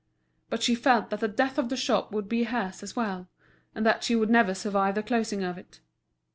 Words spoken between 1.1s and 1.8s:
that the death of the